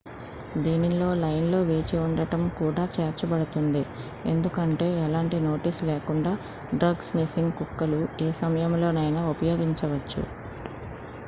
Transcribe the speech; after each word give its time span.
దీనిలో 0.61 1.09
లైన్ 1.15 1.49
లో 1.51 1.59
వేచి 1.63 1.95
ఉండటం 1.99 2.41
కూడా 2.57 2.83
చేర్చబడుతుంది 2.95 3.83
ఎందుకంటే 4.25 4.87
ఎలాంటి 5.03 5.39
నోటీస్ 5.45 5.81
లేకుండా 5.83 6.33
డ్రగ్-స్నిఫింగ్ 6.75 7.55
కుక్కలు 7.61 8.01
ఏ 8.21 8.31
సమయంలోనైనా 8.41 9.23
ఉపయోగించవచ్చు 9.29 10.23